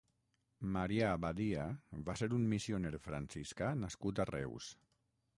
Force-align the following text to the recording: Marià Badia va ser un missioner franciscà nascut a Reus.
Marià 0.75 1.09
Badia 1.25 1.65
va 2.07 2.15
ser 2.21 2.29
un 2.37 2.47
missioner 2.53 2.93
franciscà 3.09 3.69
nascut 3.83 4.23
a 4.23 4.27
Reus. 4.31 4.71